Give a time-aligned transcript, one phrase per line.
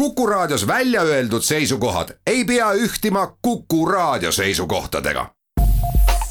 [0.00, 5.26] Kuku Raadios välja öeldud seisukohad ei pea ühtima Kuku Raadio seisukohtadega.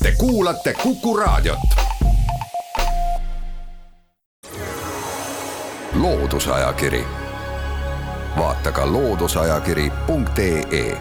[0.03, 1.59] Te kuulate Kuku Raadiot.
[5.93, 7.03] loodusajakiri,
[8.38, 10.97] vaata ka looduseajakiri.ee.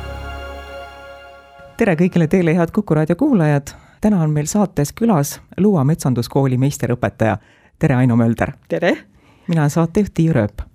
[1.77, 3.67] tere kõigile teile, head Kuku Raadio kuulajad.
[4.01, 7.39] täna on meil saates külas Luua metsanduskooli meisterõpetaja.
[7.79, 8.53] tere, Aino Mölder.
[8.69, 8.99] tere.
[9.47, 10.68] mina olen saatejuht Tiia Rööp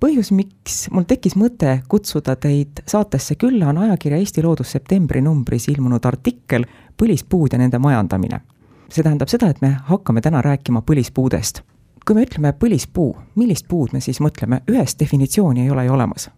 [0.00, 5.68] põhjus, miks mul tekkis mõte kutsuda teid saatesse külla, on ajakirja Eesti Loodus septembri numbris
[5.72, 8.40] ilmunud artikkel Põlispuud ja nende majandamine.
[8.88, 11.60] see tähendab seda, et me hakkame täna rääkima põlispuudest.
[12.06, 16.30] kui me ütleme põlispuu, millist puud me siis mõtleme, ühest definitsiooni ei ole ju olemas.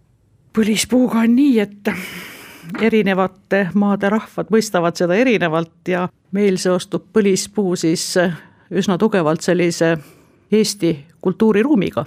[0.53, 1.89] põlispuuga on nii, et
[2.81, 8.15] erinevate maade rahvad mõistavad seda erinevalt ja meil seostub põlispuu siis
[8.71, 9.97] üsna tugevalt sellise
[10.51, 12.05] Eesti kultuuriruumiga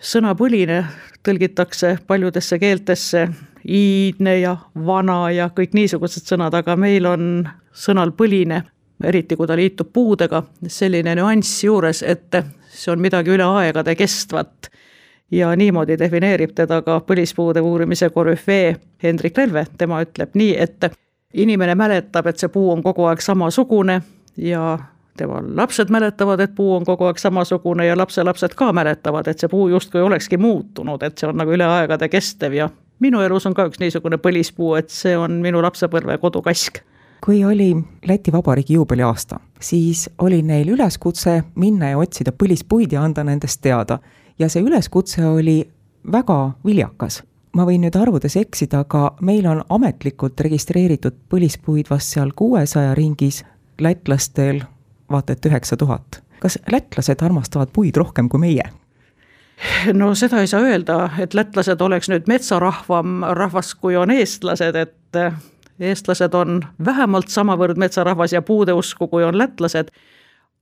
[0.00, 0.82] sõna põline
[1.22, 3.28] tõlgitakse paljudesse keeltesse,
[3.68, 4.56] iidne ja
[4.86, 8.62] vana ja kõik niisugused sõnad, aga meil on sõnal põline,
[9.04, 14.70] eriti kui ta liitub puudega, selline nüanss juures, et see on midagi üle aegade kestvat.
[15.32, 20.92] ja niimoodi defineerib teda ka põlispuude uurimise korüfee Hendrik Relve, tema ütleb nii, et
[21.34, 24.02] inimene mäletab, et see puu on kogu aeg samasugune
[24.36, 24.78] ja
[25.16, 29.48] tema lapsed mäletavad, et puu on kogu aeg samasugune ja lapselapsed ka mäletavad, et see
[29.48, 33.54] puu justkui olekski muutunud, et see on nagu üle aegade kestev ja minu elus on
[33.54, 36.80] ka üks niisugune põlispuu, et see on minu lapsepõlve kodukask.
[37.24, 37.76] kui oli
[38.08, 43.98] Läti Vabariigi juubeliaasta, siis oli neil üleskutse minna ja otsida põlispuid ja anda nendest teada.
[44.38, 45.68] ja see üleskutse oli
[46.12, 52.32] väga viljakas ma võin nüüd arvudes eksida, aga meil on ametlikult registreeritud põlispuid vast seal
[52.36, 53.44] kuuesaja ringis,
[53.80, 54.62] lätlastel
[55.12, 56.22] vaata et üheksa tuhat.
[56.40, 58.64] kas lätlased armastavad puid rohkem kui meie?
[59.92, 65.20] no seda ei saa öelda, et lätlased oleks nüüd metsarahvam rahvas, kui on eestlased, et
[65.80, 69.90] eestlased on vähemalt samavõrd metsarahvas ja puudeusku, kui on lätlased.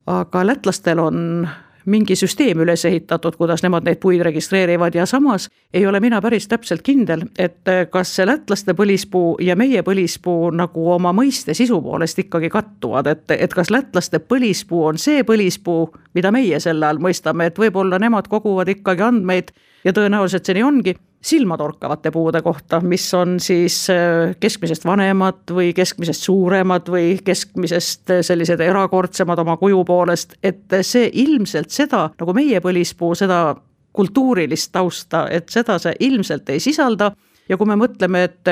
[0.06, 1.48] aga lätlastel on
[1.86, 4.94] mingi süsteem üles ehitatud, kuidas nemad neid puid registreerivad.
[4.94, 9.82] Ja samas ei ole mina päris täpselt kindel, et kas see lätlaste põlispuu ja meie
[9.86, 15.24] põlispuu nagu oma mõiste sisu poolest ikkagi kattuvad, et, et kas lätlaste põlispuu on see
[15.26, 19.54] põlispuu, mida meie selle all mõistame, et võib-olla nemad koguvad ikkagi andmeid
[19.84, 25.75] ja tõenäoliselt see nii ongi silmatorkavate puude kohta, mis on siis äh, keskmisest vanemad või
[25.76, 32.34] keskmisest suuremad või keskmisest äh, sellised erakordsemad oma kuju poolest, et see ilmselt seda, nagu
[32.36, 33.54] meie põlispuu, seda
[33.92, 37.12] kultuurilist tausta, et seda see ilmselt ei sisalda.
[37.48, 38.48] Ja kui me mõtleme, et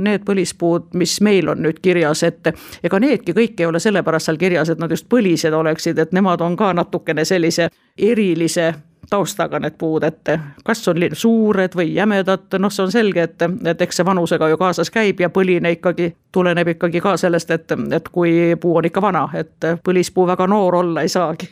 [0.00, 2.52] need põlispuud, mis meil on nüüd kirjas, et
[2.84, 6.40] ega needki kõik ei ole sellepärast seal kirjas, et nad just põlised oleksid, et nemad
[6.44, 7.68] on ka natukene sellise
[7.98, 8.72] erilise
[9.10, 10.32] taustaga need puud, et
[10.64, 14.58] kas on suured või jämedad, noh, see on selge, et, et eks see vanusega ju
[14.60, 19.02] kaasas käib ja põline ikkagi tuleneb ikkagi ka sellest, et, et kui puu on ikka
[19.02, 21.50] vana, et põlispuu väga noor olla ei saagi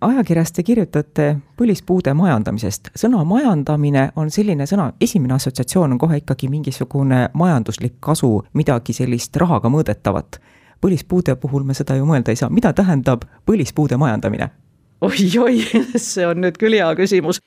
[0.00, 2.88] ajakirjas te kirjutate põlispuude majandamisest.
[2.96, 9.36] sõna majandamine on selline sõna, esimene assotsiatsioon on kohe ikkagi mingisugune majanduslik kasu, midagi sellist
[9.36, 10.40] rahaga mõõdetavat.
[10.80, 14.50] põlispuude puhul me seda ju mõelda ei saa, mida tähendab põlispuude majandamine?
[15.00, 15.64] Oi-oi,
[15.96, 17.40] see on nüüd küll hea küsimus.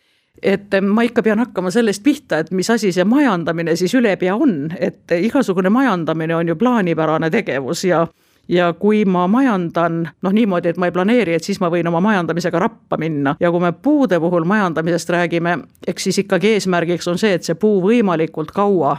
[0.43, 4.73] Et ma ikka pean hakkama sellest pihta, et mis asi see majandamine siis ülepea on,
[4.75, 8.07] et igasugune majandamine on ju plaanipärane tegevus ja
[8.47, 12.01] ja kui ma majandan noh, niimoodi, et ma ei planeeri, et siis ma võin oma
[12.03, 13.35] majandamisega rappa minna.
[13.39, 17.55] Ja kui me puude puhul majandamisest räägime, eks siis ikkagi eesmärgiks on see, et see
[17.55, 18.97] puu võimalikult kaua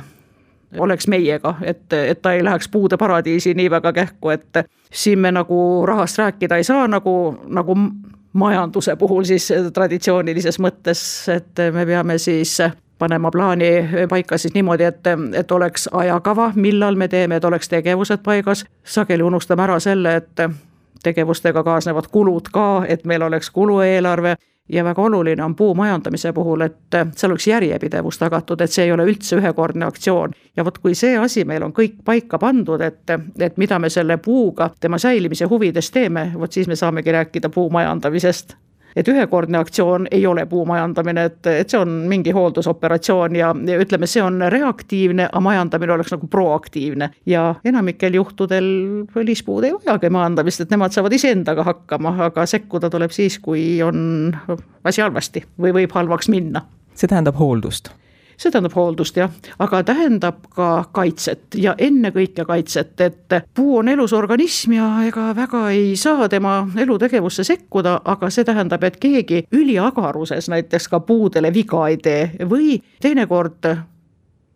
[0.78, 5.30] oleks meiega, et, et ta ei läheks puude paradiisi nii väga kähku, et siin me
[5.30, 7.14] nagu rahast rääkida ei saa, nagu,
[7.46, 7.76] nagu
[8.34, 11.02] majanduse puhul siis traditsioonilises mõttes,
[11.32, 12.58] et me peame siis
[12.98, 13.70] panema plaani
[14.10, 18.64] paika siis niimoodi, et, et oleks ajakava, millal me teeme, et oleks tegevused paigas.
[18.84, 20.46] sageli unustame ära selle, et
[21.04, 24.36] tegevustega kaasnevad kulud ka, et meil oleks kulueelarve
[24.68, 28.92] ja väga oluline on puu majandamise puhul, et seal oleks järjepidevus tagatud, et see ei
[28.92, 30.32] ole üldse ühekordne aktsioon.
[30.56, 34.16] ja vot kui see asi meil on kõik paika pandud, et, et mida me selle
[34.16, 38.56] puuga tema säilimise huvides teeme, vot siis me saamegi rääkida puu majandamisest
[38.96, 43.80] et ühekordne aktsioon ei ole puu majandamine, et, et see on mingi hooldusoperatsioon ja, ja
[43.80, 47.10] ütleme, see on reaktiivne, aga majandamine oleks nagu proaktiivne.
[47.26, 48.68] ja enamikel juhtudel
[49.14, 54.34] põlispuud ei vajagi majandamist, et nemad saavad iseendaga hakkama, aga sekkuda tuleb siis, kui on
[54.84, 56.64] asi halvasti või võib halvaks minna.
[56.94, 57.90] see tähendab hooldust
[58.36, 64.12] see tähendab hooldust jah, aga tähendab ka kaitset ja ennekõike kaitset, et puu on elus
[64.12, 70.48] organism ja ega väga ei saa tema elutegevusse sekkuda, aga see tähendab, et keegi üliagaruses
[70.48, 73.74] näiteks ka puudele viga ei tee või teinekord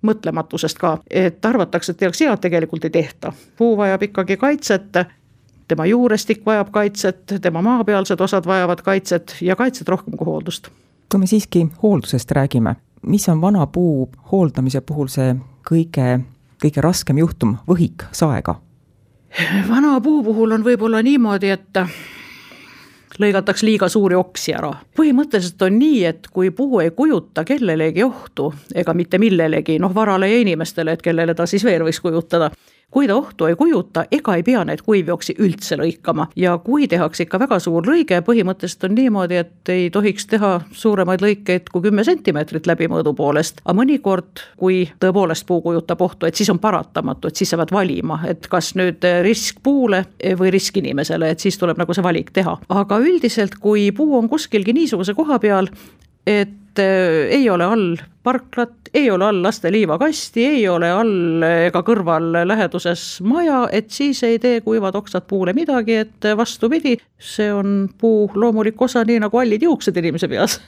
[0.02, 3.32] mõtlematusest ka, et arvatakse, et tehakse head, tegelikult ei tehta.
[3.56, 4.98] puu vajab ikkagi kaitset,
[5.68, 10.68] tema juurestik vajab kaitset, tema maapealsed osad vajavad kaitset ja kaitset rohkem kui hooldust.
[11.12, 15.34] kui me siiski hooldusest räägime, mis on vana puu hooldamise puhul see
[15.68, 16.20] kõige,
[16.62, 18.60] kõige raskem juhtum, võhik saega?
[19.68, 21.82] vana puu puhul on võib-olla niimoodi, et
[23.18, 24.72] lõigatakse liiga suuri oksi ära.
[24.96, 30.30] põhimõtteliselt on nii, et kui puu ei kujuta kellelegi ohtu ega mitte millelegi, noh varale
[30.30, 32.50] ja inimestele, et kellele ta siis veel võiks kujutada
[32.90, 37.26] kui ta ohtu ei kujuta, ega ei pea neid kuivjooksi üldse lõikama ja kui tehakse
[37.26, 42.04] ikka väga suur lõige, põhimõtteliselt on niimoodi, et ei tohiks teha suuremaid lõikeid kui kümme
[42.04, 47.36] sentimeetrit läbimõõdu poolest, aga mõnikord, kui tõepoolest puu kujutab ohtu, et siis on paratamatu, et
[47.36, 50.04] siis sa pead valima, et kas nüüd risk puule
[50.40, 52.56] või risk inimesele, et siis tuleb nagu see valik teha.
[52.68, 55.68] aga üldiselt, kui puu on kuskilgi niisuguse koha peal,
[56.26, 61.82] et äh, ei ole all parklat, ei ole all laste liivakasti, ei ole all ega
[61.82, 67.88] kõrval läheduses maja, et siis ei tee kuivad oksad puule midagi, et vastupidi, see on
[67.98, 70.60] puu loomulik osa, nii nagu hallid juuksed inimese peas.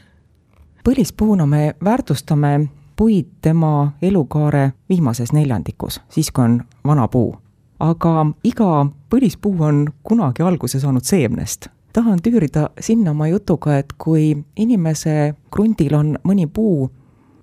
[0.84, 7.36] põlispuuna me väärtustame puid tema elukaare viimases neljandikus, siis kui on vana puu.
[7.80, 14.32] aga iga põlispuu on kunagi alguse saanud seemnest tahan tüürida sinna oma jutuga, et kui
[14.56, 16.90] inimese krundil on mõni puu,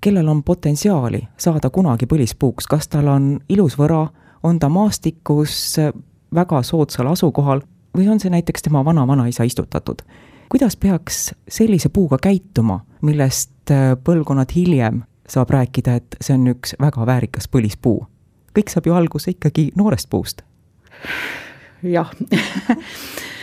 [0.01, 4.07] kellel on potentsiaali saada kunagi põlispuuks, kas tal on ilus võra,
[4.43, 5.77] on ta maastikus
[6.33, 7.63] väga soodsal asukohal
[7.97, 10.01] või on see näiteks tema vana-vanaisa istutatud.
[10.49, 13.71] kuidas peaks sellise puuga käituma, millest
[14.03, 18.05] põlvkonnad hiljem saab rääkida, et see on üks väga väärikas põlispuu?
[18.57, 20.41] kõik saab ju alguse ikkagi noorest puust.
[21.83, 22.11] jah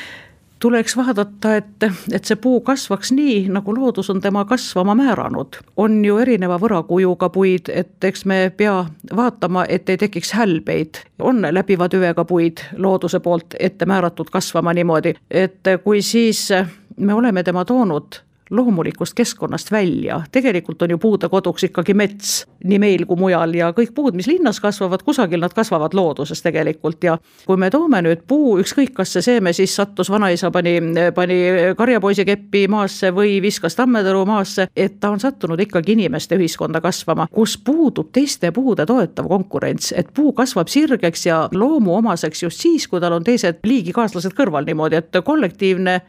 [0.59, 5.61] tuleks vaadata, et, et see puu kasvaks nii, nagu loodus on tema kasvama määranud.
[5.77, 8.85] on ju erineva võrakujuga puid, et eks me pea
[9.17, 11.05] vaatama, et ei tekiks hälbeid.
[11.19, 16.49] on läbiva tüvega puid looduse poolt ette määratud kasvama niimoodi, et kui siis
[16.97, 22.79] me oleme tema toonud loomulikust keskkonnast välja, tegelikult on ju puude koduks ikkagi mets, nii
[22.79, 27.05] meil kui mujal ja kõik puud, mis linnas kasvavad, kusagil nad kasvavad looduses tegelikult.
[27.05, 30.76] Ja kui me toome nüüd puu, ükskõik, kas see seeme siis sattus, vanaisa pani,
[31.17, 31.38] pani
[31.76, 37.29] karjapoisi keppi maasse või viskas tammetõru maasse, et ta on sattunud ikkagi inimeste ühiskonda kasvama,
[37.32, 43.00] kus puudub teiste puude toetav konkurents, et puu kasvab sirgeks ja loomuomaseks just siis, kui
[43.00, 46.00] tal on teised liigikaaslased kõrval niimoodi, et kollektiivne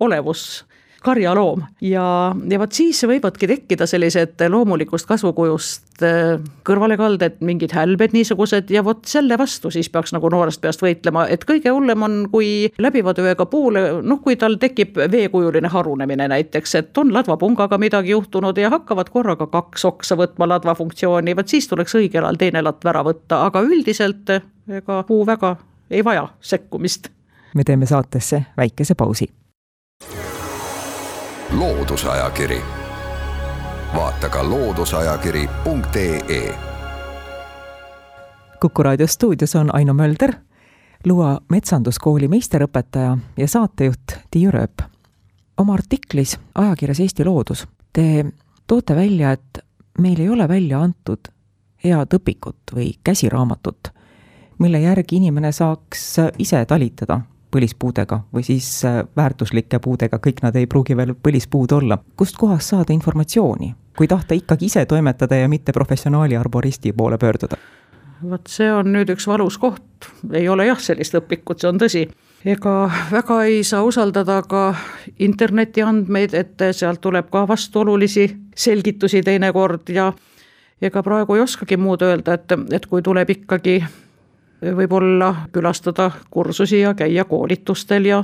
[0.00, 0.62] olevus
[1.02, 1.62] karjaloom.
[1.80, 8.84] Ja, ja vot siis võivadki tekkida sellised loomulikust kasvukujust äh, kõrvalekalded, mingid hälbed niisugused ja
[8.84, 13.14] vot selle vastu siis peaks nagu noorest peast võitlema, et kõige hullem on, kui läbiva
[13.18, 18.70] tööga puul, noh, kui tal tekib veekujuline harunemine näiteks, et on ladvapungaga midagi juhtunud ja
[18.72, 23.04] hakkavad korraga kaks oksa võtma ladva funktsiooni, vot siis tuleks õigel ajal teine latt ära
[23.06, 24.36] võtta, aga üldiselt
[24.70, 25.56] ega puu väga
[25.90, 27.08] ei vaja sekkumist.
[27.54, 29.28] me teeme saatesse väikese pausi
[31.62, 32.62] Loodusajakiri.
[33.94, 36.54] vaata ka looduseajakiri.ee.
[38.60, 40.32] kuku raadio stuudios on Aino Mölder,
[41.06, 44.82] Luua metsanduskooli meisterõpetaja ja saatejuht Tiiu Rööp.
[45.56, 48.24] oma artiklis ajakirjas Eesti Loodus te
[48.66, 49.58] toote välja, et
[49.98, 51.20] meil ei ole välja antud
[51.84, 53.88] head õpikut või käsiraamatut,
[54.58, 57.20] mille järgi inimene saaks ise talitada
[57.52, 61.98] põlispuudega või siis äh, väärtuslike puudega, kõik nad ei pruugi veel põlispuud olla.
[62.16, 67.60] kust kohast saada informatsiooni, kui tahta ikkagi ise toimetada ja mitte professionaali arboristi poole pöörduda?
[68.30, 72.02] vot see on nüüd üks valus koht, ei ole jah sellist õpikut, see on tõsi.
[72.44, 72.74] ega
[73.10, 74.74] väga ei saa usaldada ka
[75.18, 80.12] interneti andmeid, et sealt tuleb ka vastuolulisi selgitusi teinekord ja
[80.82, 83.82] ega praegu ei oskagi muud öelda, et, et kui tuleb ikkagi
[84.62, 88.22] võib-olla külastada kursusi ja käia koolitustel ja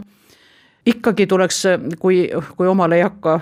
[0.86, 1.62] ikkagi tuleks,
[1.98, 3.40] kui, kui omal ei hakka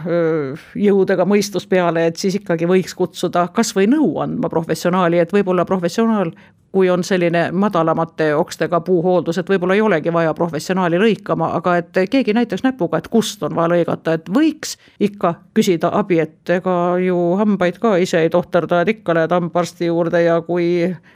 [0.75, 5.65] jõudega mõistus peale, et siis ikkagi võiks kutsuda kas või nõu andma professionaali, et võib-olla
[5.69, 6.33] professionaal
[6.77, 12.01] kui on selline madalamate okstega puuhooldus, et võib-olla ei olegi vaja professionaali lõikama, aga et
[12.13, 16.75] keegi näitaks näpuga, et kust on vaja lõigata, et võiks ikka küsida abi, et ega
[17.01, 20.69] ju hambaid ka ise ei tohterda, et ikka lähed hambaarsti juurde ja kui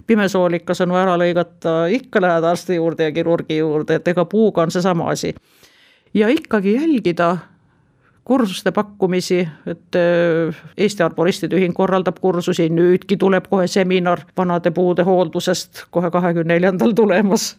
[0.08, 4.64] pimesoolikas on vaja ära lõigata, ikka lähed arsti juurde ja kirurgi juurde, et ega puuga
[4.64, 5.34] on seesama asi.
[6.14, 7.36] ja ikkagi jälgida
[8.30, 15.02] kursuste pakkumisi, et äh, Eesti Arboristide Ühing korraldab kursusi, nüüdki tuleb kohe seminar vanade puude
[15.02, 17.56] hooldusest kohe kahekümne neljandal tulemas.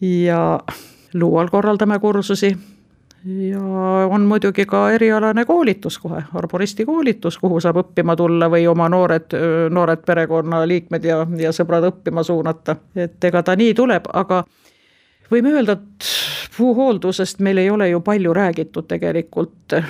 [0.00, 0.60] ja
[1.14, 2.56] Luual korraldame kursusi
[3.24, 3.60] ja
[4.10, 9.36] on muidugi ka erialane koolitus kohe, arboristi koolitus, kuhu saab õppima tulla või oma noored,
[9.70, 12.76] noored perekonnaliikmed ja, ja sõbrad õppima suunata.
[12.96, 14.44] et ega ta nii tuleb, aga
[15.30, 16.12] võime öelda, et
[16.56, 19.80] puuhooldusest meil ei ole ju palju räägitud tegelikult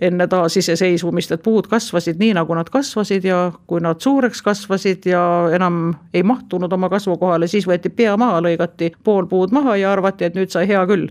[0.00, 5.22] enne taasiseseisvumist, et puud kasvasid nii, nagu nad kasvasid ja kui nad suureks kasvasid ja
[5.54, 10.28] enam ei mahtunud oma kasvukohale, siis võeti pea maha, lõigati pool puud maha ja arvati,
[10.28, 11.08] et nüüd sai hea küll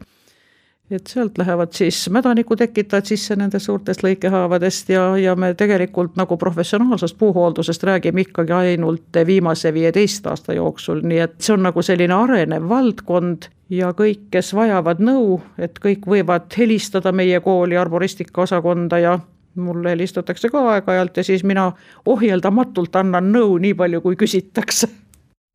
[0.92, 6.38] et sealt lähevad siis mädaniku tekitajad sisse nendest suurtest lõikehaavadest ja, ja me tegelikult nagu
[6.38, 12.16] professionaalsest puuhooldusest räägime ikkagi ainult viimase viieteist aasta jooksul, nii et see on nagu selline
[12.16, 19.00] arenev valdkond ja kõik, kes vajavad nõu, et kõik võivad helistada meie kooli arboristika osakonda
[19.04, 19.18] ja
[19.56, 21.72] mulle helistatakse ka aeg-ajalt ja siis mina
[22.06, 24.88] ohjeldamatult annan nõu nii palju, kui küsitakse.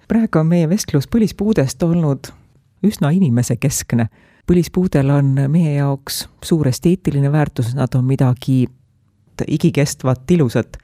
[0.08, 2.28] praegu on meie vestlus põlispuudest olnud
[2.84, 4.08] üsna inimesekeskne
[4.52, 8.66] põlispuudel on meie jaoks suur esteetiline väärtus, nad on midagi
[9.48, 10.76] igikestvat, ilusat.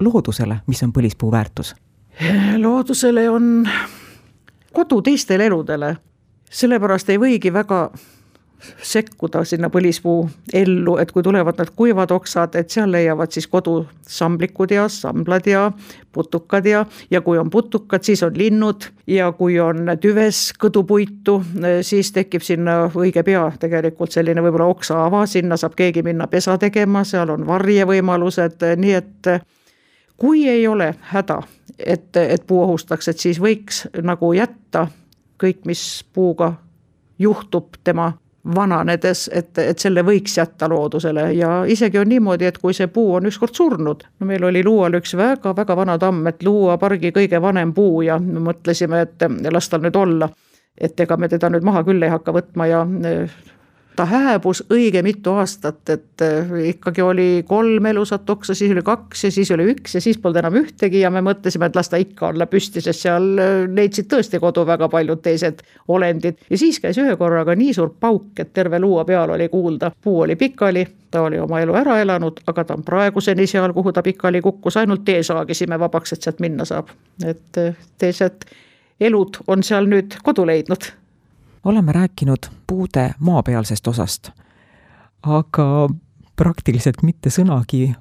[0.00, 1.74] loodusele, mis on põlispuu väärtus?
[2.58, 3.68] loodusele on
[4.72, 5.96] kodu teistele eludele,
[6.50, 7.90] sellepärast ei võigi väga
[8.82, 13.84] sekkuda sinna põlispuu ellu, et kui tulevad need kuivad oksad, et seal leiavad siis kodu
[14.08, 15.66] samblikud ja samblad ja
[16.12, 21.40] putukad ja, ja kui on putukad, siis on linnud ja kui on tüves kõdupuitu,
[21.82, 27.04] siis tekib sinna õige pea tegelikult selline võib-olla oksaava, sinna saab keegi minna pesa tegema,
[27.04, 29.32] seal on varjevõimalused, nii et
[30.16, 31.42] kui ei ole häda,
[31.78, 34.86] et, et puu ohustaks, et siis võiks nagu jätta
[35.40, 36.54] kõik, mis puuga
[37.18, 38.12] juhtub tema
[38.54, 43.14] vananedes, et, et selle võiks jätta loodusele ja isegi on niimoodi, et kui see puu
[43.18, 47.40] on ükskord surnud, no meil oli Luual üks väga-väga vana tamm, et Luua pargi kõige
[47.42, 50.28] vanem puu ja me mõtlesime, et las tal nüüd olla.
[50.74, 52.80] et ega me teda nüüd maha küll ei hakka võtma ja
[53.96, 59.24] ta hääbus õige mitu aastat, et eh, ikkagi oli kolm elusat oksa, siis oli kaks
[59.24, 62.00] ja siis oli üks ja siis polnud enam ühtegi ja me mõtlesime, et las ta
[62.00, 66.40] ikka olla püsti, sest seal eh, leidsid tõesti kodu väga paljud teised olendid.
[66.50, 70.20] ja siis käis ühe korraga nii suur pauk, et terve luua peal oli kuulda, puu
[70.26, 74.02] oli pikali, ta oli oma elu ära elanud, aga ta on praeguseni seal, kuhu ta
[74.02, 76.90] pikali kukkus, ainult tee saagisime vabaks, et sealt minna saab.
[77.26, 78.50] et eh, teised
[79.00, 80.92] elud on seal nüüd kodu leidnud
[81.64, 84.30] oleme rääkinud puude maapealsest osast,
[85.22, 85.88] aga
[86.36, 87.94] praktiliselt mitte sõnagi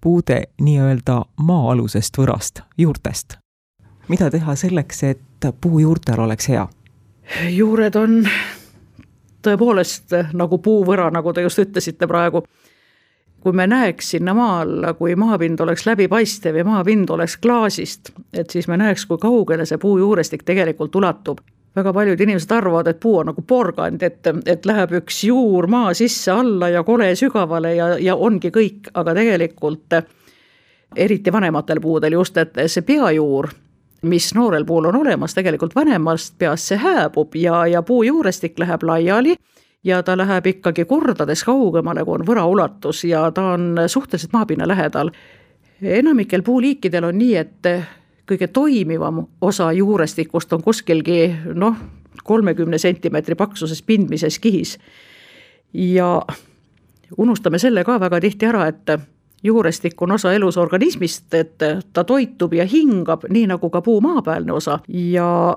[0.00, 3.36] puude nii-öelda maa-alusest võrast, juurtest.
[4.08, 6.68] mida teha selleks, et puu juurtel oleks hea?
[7.50, 8.28] juured on
[9.42, 12.42] tõepoolest nagu puuvõra, nagu te just ütlesite praegu.
[13.40, 18.50] kui me näeks sinna maa alla, kui maapind oleks läbipaistev ja maapind oleks klaasist, et
[18.50, 21.38] siis me näeks, kui kaugele see puu juurestik tegelikult ulatub
[21.76, 25.92] väga paljud inimesed arvavad, et puu on nagu porgand, et, et läheb üks juur maa
[25.94, 29.98] sisse alla ja kole sügavale ja, ja ongi kõik, aga tegelikult
[30.96, 33.50] eriti vanematel puudel just, et see peajuur,
[34.08, 38.86] mis noorel puul on olemas, tegelikult vanemast peast see hääbub ja, ja puu juurestik läheb
[38.86, 39.36] laiali
[39.84, 44.68] ja ta läheb ikkagi kordades kaugemale, kui on võra ulatus ja ta on suhteliselt maapinna
[44.68, 45.10] lähedal.
[45.82, 47.68] enamikel puuliikidel on nii, et
[48.26, 51.76] kõige toimivam osa juurestikust on kuskilgi noh,
[52.24, 54.78] kolmekümne sentimeetri paksuses pindmises kihis.
[55.74, 56.22] ja
[57.18, 59.00] unustame selle ka väga tihti ära, et
[59.42, 61.58] juurestik on osa elusorganismist, et
[61.92, 65.56] ta toitub ja hingab, nii nagu ka puu maapealne osa ja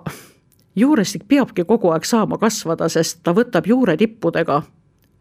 [0.75, 4.61] juurestik peabki kogu aeg saama kasvada, sest ta võtab juuretippudega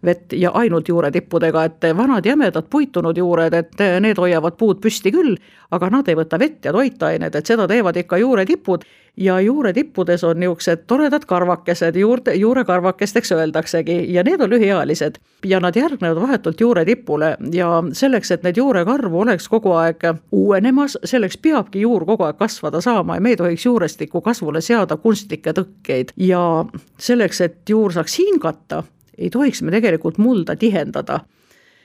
[0.05, 5.35] vett ja ainult juuretippudega, et vanad jämedad puitunud juured, et need hoiavad puud püsti küll,
[5.71, 8.85] aga nad ei võta vett ja toitained, et seda teevad ikka juuretipud
[9.19, 15.77] ja juuretippudes on niisugused toredad karvakesed, juurde, juurekarvakesteks öeldaksegi ja need on lühiealised ja nad
[15.77, 22.07] järgnevad vahetult juuretipule ja selleks, et need juurekarvu oleks kogu aeg uuenemas, selleks peabki juur
[22.07, 26.15] kogu aeg kasvada saama ja me ei tohiks juurestiku kasvule seada kunstlikke tõkkeid.
[26.17, 26.65] Ja
[26.99, 28.85] selleks, et juur saaks hingata
[29.19, 31.21] ei tohiks me tegelikult mulda tihendada.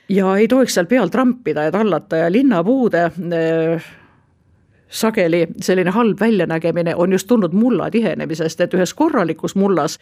[0.08, 3.86] ja ei tohiks seal peal trampida ja tallata ja linnapuude äh,
[4.88, 9.98] sageli selline halb väljanägemine on just tulnud mulla tihenemisest, et ühes korralikus mullas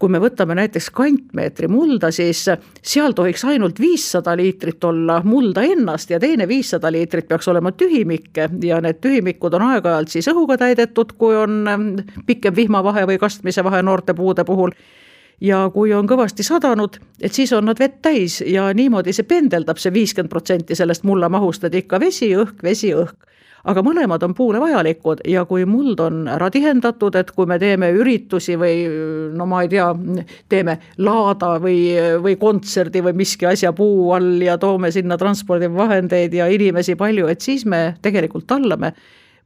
[0.00, 2.42] kui me võtame näiteks kantmeetri mulda, siis
[2.84, 8.50] seal tohiks ainult viissada liitrit olla mulda ennast ja teine viissada liitrit peaks olema tühimikke
[8.64, 11.88] ja need tühimikud on aeg-ajalt siis õhuga täidetud, kui on ähm,
[12.28, 14.74] pikem vihmavahe või kastmise vahe noorte puude puhul
[15.40, 19.80] ja kui on kõvasti sadanud, et siis on nad vett täis ja niimoodi see pendeldab
[19.80, 23.32] see viiskümmend protsenti sellest mulla mahust, et ikka vesi, õhk, vesi, õhk.
[23.66, 27.88] Aga mõlemad on puule vajalikud ja kui muld on ära tihendatud, et kui me teeme
[27.98, 28.84] üritusi või
[29.34, 29.88] no ma ei tea,
[30.48, 31.80] teeme laada või,
[32.22, 37.42] või kontserdi või miski asja puu all ja toome sinna transpordivahendeid ja inimesi palju, et
[37.42, 38.92] siis me tegelikult tallame.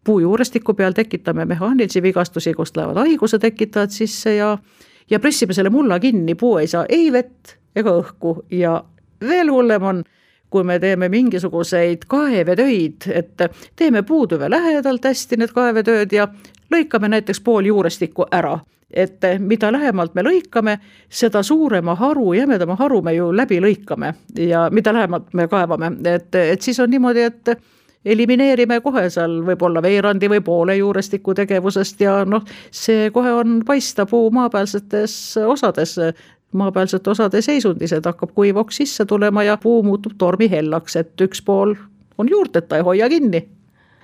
[0.04, 4.52] Puujuurestiku peal tekitame mehaanilisi vigastusi, kust lähevad haiguse tekitajad sisse ja
[5.10, 8.42] ja pressime selle mulla kinni, puu ei saa ei vett ega õhku.
[8.50, 8.82] Ja
[9.20, 10.02] veel hullem on
[10.50, 13.42] kui me teeme mingisuguseid kaevetöid, et
[13.76, 16.26] teeme puutüve lähedalt hästi need kaevetööd ja
[16.74, 18.58] lõikame näiteks pool juurestikku ära.
[18.90, 24.14] Et mida lähemalt me lõikame, seda suurema haru, jämedama haru me ju läbi lõikame.
[24.34, 27.52] Ja mida lähemalt me kaevame, et, et siis on niimoodi, et
[28.04, 34.06] elimineerime kohe seal võib-olla veerandi või poole juurestiku tegevusest ja noh, see kohe on paista
[34.06, 35.14] puu maapealsetes
[35.46, 35.98] osades
[36.52, 41.42] maapealsete osade seisundis, et hakkab kuiv oks sisse tulema ja puu muutub tormihellaks, et üks
[41.46, 41.76] pool
[42.18, 43.44] on juurteta ja hoia kinni.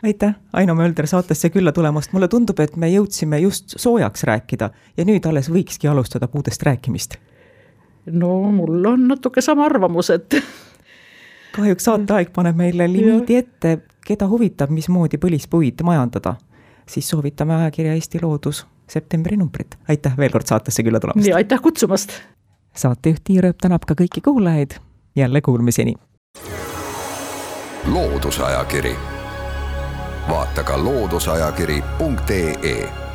[0.04, 5.06] Aitäh, Aino Mölder saatesse külla tulemast, mulle tundub, et me jõudsime just soojaks rääkida ja
[5.08, 7.16] nüüd alles võikski alustada puudest rääkimist.
[8.12, 10.36] no mul on natuke sama arvamus, et
[11.56, 16.32] kahjuks saateaeg paneb meile limiidi ette, keda huvitab, mismoodi põlispuid majandada,
[16.88, 19.78] siis soovitame ajakirja Eesti Loodus septembri numbrit.
[19.88, 21.26] aitäh veel kord saatesse külla tulemast!
[21.26, 22.10] nii, aitäh kutsumast!
[22.76, 24.70] saatejuht Tiia Rööp tänab ka kõiki kuulajaid,
[25.16, 25.94] jälle kuulmiseni!
[27.86, 28.96] loodusajakiri,
[30.28, 33.05] vaata ka looduseajakiri.ee